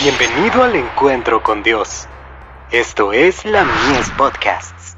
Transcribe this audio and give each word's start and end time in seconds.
Bienvenido 0.00 0.62
al 0.62 0.76
encuentro 0.76 1.42
con 1.42 1.64
Dios. 1.64 2.06
Esto 2.70 3.12
es 3.12 3.44
la 3.44 3.64
Mies 3.64 4.08
Podcasts. 4.16 4.94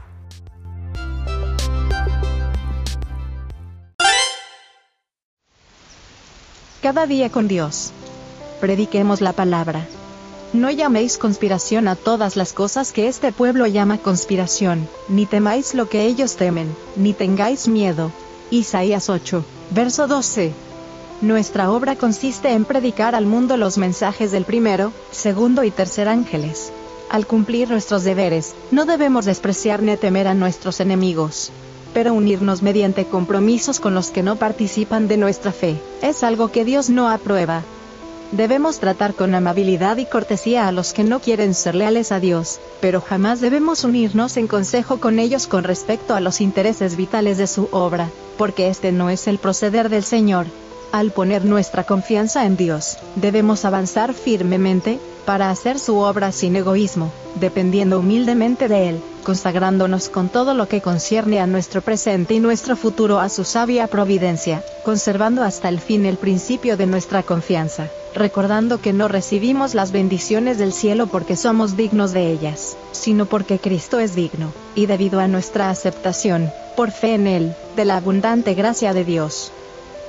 Cada 6.83 7.07
día 7.07 7.31
con 7.31 7.49
Dios. 7.49 7.93
Prediquemos 8.61 9.23
la 9.23 9.33
palabra. 9.33 9.87
No 10.53 10.71
llaméis 10.71 11.17
conspiración 11.17 11.89
a 11.89 11.97
todas 11.97 12.37
las 12.37 12.53
cosas 12.53 12.93
que 12.93 13.09
este 13.09 13.33
pueblo 13.33 13.67
llama 13.67 13.97
conspiración, 13.97 14.87
ni 15.09 15.25
temáis 15.25 15.75
lo 15.75 15.89
que 15.89 16.05
ellos 16.05 16.37
temen, 16.37 16.77
ni 16.97 17.15
tengáis 17.15 17.69
miedo. 17.69 18.13
Isaías 18.51 19.09
8, 19.09 19.47
verso 19.71 20.07
12. 20.07 20.53
Nuestra 21.23 21.71
obra 21.71 21.97
consiste 21.97 22.53
en 22.53 22.65
predicar 22.65 23.15
al 23.15 23.27
mundo 23.27 23.59
los 23.59 23.77
mensajes 23.77 24.33
del 24.33 24.47
primero, 24.47 24.91
segundo 25.11 25.65
y 25.65 25.71
tercer 25.71 26.09
ángeles. 26.09 26.73
Al 27.11 27.27
cumplir 27.27 27.69
nuestros 27.69 28.05
deberes, 28.05 28.55
no 28.71 28.87
debemos 28.87 29.27
despreciar 29.27 29.83
ni 29.83 29.95
temer 29.99 30.27
a 30.29 30.33
nuestros 30.33 30.81
enemigos. 30.81 31.53
Pero 31.93 32.15
unirnos 32.15 32.63
mediante 32.63 33.05
compromisos 33.05 33.81
con 33.81 33.95
los 33.95 34.09
que 34.11 34.23
no 34.23 34.37
participan 34.37 35.09
de 35.09 35.19
nuestra 35.19 35.53
fe, 35.53 35.77
es 36.01 36.23
algo 36.25 36.51
que 36.51 36.65
Dios 36.65 36.89
no 36.89 37.11
aprueba. 37.11 37.65
Debemos 38.33 38.79
tratar 38.79 39.13
con 39.13 39.35
amabilidad 39.35 39.99
y 39.99 40.07
cortesía 40.07 40.69
a 40.69 40.73
los 40.73 40.95
que 40.95 41.05
no 41.05 41.21
quieren 41.21 41.53
ser 41.53 41.75
leales 41.75 42.13
a 42.13 42.21
Dios, 42.21 42.61
pero 42.81 43.03
jamás 43.03 43.43
debemos 43.43 43.85
unirnos 43.85 44.39
en 44.39 44.47
consejo 44.47 45.01
con 45.01 45.19
ellos 45.19 45.47
con 45.47 45.65
respecto 45.65 46.15
a 46.15 46.21
los 46.21 46.41
intereses 46.41 46.97
vitales 46.97 47.37
de 47.37 47.47
su 47.47 47.69
obra, 47.73 48.09
porque 48.39 48.69
este 48.69 48.91
no 48.91 49.11
es 49.11 49.27
el 49.27 49.37
proceder 49.37 49.91
del 49.91 50.05
Señor. 50.05 50.47
Al 50.93 51.13
poner 51.13 51.45
nuestra 51.45 51.85
confianza 51.85 52.47
en 52.47 52.57
Dios, 52.57 52.99
debemos 53.15 53.65
avanzar 53.65 54.13
firmemente, 54.13 54.99
para 55.25 55.51
hacer 55.51 55.79
su 55.79 55.99
obra 55.99 56.33
sin 56.33 56.57
egoísmo, 56.57 57.13
dependiendo 57.37 58.01
humildemente 58.01 58.67
de 58.67 58.89
Él, 58.89 59.01
consagrándonos 59.23 60.09
con 60.09 60.29
todo 60.29 60.55
lo 60.55 60.67
que 60.67 60.81
concierne 60.81 61.39
a 61.39 61.47
nuestro 61.47 61.83
presente 61.83 62.35
y 62.35 62.41
nuestro 62.41 62.75
futuro 62.75 63.21
a 63.21 63.29
su 63.29 63.45
sabia 63.45 63.87
providencia, 63.87 64.65
conservando 64.85 65.45
hasta 65.45 65.69
el 65.69 65.79
fin 65.79 66.07
el 66.07 66.17
principio 66.17 66.77
de 66.77 66.87
nuestra 66.87 67.23
confianza, 67.23 67.87
recordando 68.13 68.81
que 68.81 68.93
no 68.93 69.07
recibimos 69.07 69.75
las 69.75 69.93
bendiciones 69.93 70.59
del 70.59 70.73
cielo 70.73 71.07
porque 71.07 71.37
somos 71.37 71.77
dignos 71.77 72.13
de 72.13 72.33
ellas, 72.33 72.77
sino 72.91 73.27
porque 73.27 73.61
Cristo 73.61 74.01
es 74.01 74.17
digno, 74.17 74.53
y 74.75 74.87
debido 74.87 75.21
a 75.21 75.29
nuestra 75.29 75.71
aceptación, 75.71 76.51
por 76.77 76.91
fe 76.91 77.15
en 77.15 77.29
Él, 77.29 77.55
de 77.77 77.85
la 77.85 77.99
abundante 77.99 78.55
gracia 78.55 78.93
de 78.93 79.05
Dios. 79.05 79.53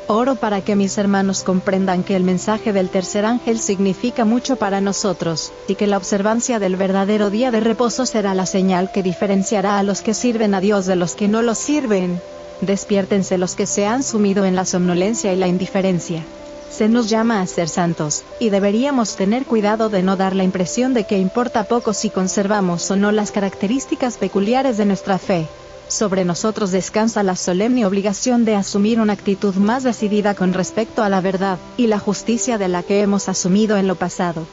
Oro 0.07 0.35
para 0.35 0.61
que 0.61 0.75
mis 0.75 0.97
hermanos 0.97 1.43
comprendan 1.43 2.03
que 2.03 2.15
el 2.15 2.23
mensaje 2.23 2.73
del 2.73 2.89
tercer 2.89 3.25
ángel 3.25 3.59
significa 3.59 4.25
mucho 4.25 4.55
para 4.57 4.81
nosotros, 4.81 5.53
y 5.67 5.75
que 5.75 5.87
la 5.87 5.97
observancia 5.97 6.59
del 6.59 6.75
verdadero 6.75 7.29
día 7.29 7.51
de 7.51 7.61
reposo 7.61 8.05
será 8.05 8.33
la 8.33 8.45
señal 8.45 8.91
que 8.91 9.03
diferenciará 9.03 9.79
a 9.79 9.83
los 9.83 10.01
que 10.01 10.13
sirven 10.13 10.53
a 10.53 10.59
Dios 10.59 10.85
de 10.85 10.95
los 10.95 11.15
que 11.15 11.27
no 11.27 11.41
lo 11.41 11.55
sirven. 11.55 12.19
Despiértense 12.61 13.37
los 13.37 13.55
que 13.55 13.65
se 13.65 13.85
han 13.85 14.03
sumido 14.03 14.45
en 14.45 14.55
la 14.55 14.65
somnolencia 14.65 15.33
y 15.33 15.37
la 15.37 15.47
indiferencia. 15.47 16.23
Se 16.69 16.87
nos 16.87 17.09
llama 17.09 17.41
a 17.41 17.47
ser 17.47 17.69
santos, 17.69 18.23
y 18.39 18.49
deberíamos 18.49 19.15
tener 19.15 19.45
cuidado 19.45 19.89
de 19.89 20.03
no 20.03 20.17
dar 20.17 20.35
la 20.35 20.43
impresión 20.43 20.93
de 20.93 21.05
que 21.05 21.19
importa 21.19 21.63
poco 21.65 21.93
si 21.93 22.09
conservamos 22.09 22.89
o 22.91 22.95
no 22.95 23.11
las 23.11 23.31
características 23.31 24.17
peculiares 24.17 24.77
de 24.77 24.85
nuestra 24.85 25.17
fe 25.17 25.47
sobre 25.91 26.25
nosotros 26.25 26.71
descansa 26.71 27.21
la 27.21 27.35
solemne 27.35 27.85
obligación 27.85 28.45
de 28.45 28.55
asumir 28.55 28.99
una 28.99 29.13
actitud 29.13 29.55
más 29.55 29.83
decidida 29.83 30.35
con 30.35 30.53
respecto 30.53 31.03
a 31.03 31.09
la 31.09 31.21
verdad 31.21 31.59
y 31.77 31.87
la 31.87 31.99
justicia 31.99 32.57
de 32.57 32.67
la 32.67 32.83
que 32.83 33.01
hemos 33.01 33.27
asumido 33.29 33.77
en 33.77 33.87
lo 33.87 33.95
pasado. 33.95 34.47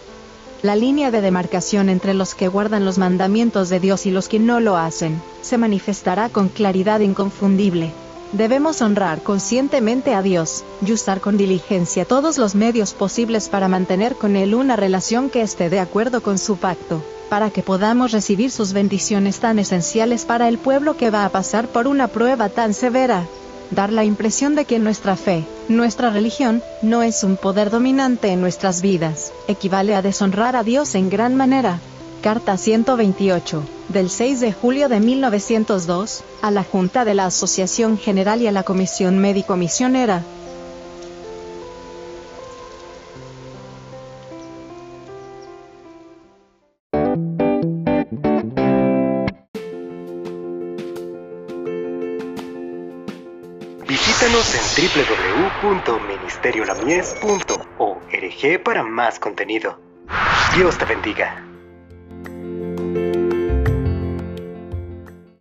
La 0.62 0.74
línea 0.74 1.12
de 1.12 1.20
demarcación 1.20 1.88
entre 1.88 2.14
los 2.14 2.34
que 2.34 2.48
guardan 2.48 2.84
los 2.84 2.98
mandamientos 2.98 3.68
de 3.68 3.78
Dios 3.78 4.06
y 4.06 4.10
los 4.10 4.28
que 4.28 4.40
no 4.40 4.58
lo 4.58 4.76
hacen, 4.76 5.22
se 5.40 5.56
manifestará 5.56 6.28
con 6.28 6.48
claridad 6.48 7.00
inconfundible. 7.00 7.92
Debemos 8.32 8.82
honrar 8.82 9.22
conscientemente 9.22 10.14
a 10.14 10.22
Dios, 10.22 10.64
y 10.84 10.92
usar 10.92 11.20
con 11.20 11.36
diligencia 11.36 12.04
todos 12.04 12.36
los 12.36 12.54
medios 12.54 12.92
posibles 12.92 13.48
para 13.48 13.68
mantener 13.68 14.16
con 14.16 14.36
Él 14.36 14.54
una 14.54 14.76
relación 14.76 15.30
que 15.30 15.42
esté 15.42 15.70
de 15.70 15.80
acuerdo 15.80 16.22
con 16.22 16.38
su 16.38 16.56
pacto 16.58 17.02
para 17.28 17.50
que 17.50 17.62
podamos 17.62 18.12
recibir 18.12 18.50
sus 18.50 18.72
bendiciones 18.72 19.38
tan 19.38 19.58
esenciales 19.58 20.24
para 20.24 20.48
el 20.48 20.58
pueblo 20.58 20.96
que 20.96 21.10
va 21.10 21.24
a 21.24 21.28
pasar 21.28 21.68
por 21.68 21.86
una 21.86 22.08
prueba 22.08 22.48
tan 22.48 22.74
severa. 22.74 23.24
Dar 23.70 23.92
la 23.92 24.04
impresión 24.04 24.54
de 24.54 24.64
que 24.64 24.78
nuestra 24.78 25.14
fe, 25.14 25.44
nuestra 25.68 26.10
religión, 26.10 26.62
no 26.80 27.02
es 27.02 27.22
un 27.22 27.36
poder 27.36 27.70
dominante 27.70 28.28
en 28.28 28.40
nuestras 28.40 28.80
vidas, 28.80 29.32
equivale 29.46 29.94
a 29.94 30.00
deshonrar 30.00 30.56
a 30.56 30.62
Dios 30.62 30.94
en 30.94 31.10
gran 31.10 31.36
manera. 31.36 31.78
Carta 32.22 32.56
128, 32.56 33.62
del 33.88 34.08
6 34.10 34.40
de 34.40 34.52
julio 34.52 34.88
de 34.88 34.98
1902, 34.98 36.24
a 36.42 36.50
la 36.50 36.64
Junta 36.64 37.04
de 37.04 37.14
la 37.14 37.26
Asociación 37.26 37.96
General 37.96 38.42
y 38.42 38.48
a 38.48 38.52
la 38.52 38.64
Comisión 38.64 39.18
Médico 39.18 39.56
Misionera, 39.56 40.24
Visítanos 53.86 54.54
en 54.54 54.60
www.ministeriolamies.org 55.62 58.62
para 58.64 58.82
más 58.82 59.18
contenido. 59.18 59.78
Dios 60.56 60.76
te 60.76 60.84
bendiga. 60.84 61.47